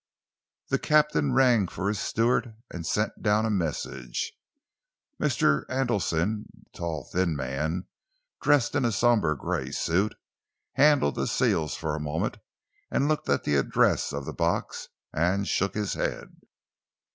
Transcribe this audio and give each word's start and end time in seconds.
The 0.69 0.79
captain 0.79 1.31
rang 1.35 1.67
for 1.67 1.87
his 1.87 1.99
steward 1.99 2.55
and 2.71 2.87
sent 2.87 3.21
down 3.21 3.45
a 3.45 3.51
message. 3.51 4.33
Mr. 5.21 5.63
Andelsen 5.69 6.45
a 6.65 6.75
tall, 6.75 7.03
thin 7.13 7.35
man, 7.35 7.85
dressed 8.41 8.73
in 8.73 8.83
a 8.83 8.91
sombre 8.91 9.37
grey 9.37 9.69
suit 9.69 10.15
handled 10.73 11.13
the 11.13 11.27
seals 11.27 11.75
for 11.75 11.95
a 11.95 11.99
moment, 11.99 12.37
looked 12.91 13.29
at 13.29 13.43
the 13.43 13.55
address 13.57 14.11
of 14.11 14.25
the 14.25 14.33
box, 14.33 14.87
and 15.13 15.47
shook 15.47 15.75
his 15.75 15.93
head. 15.93 16.31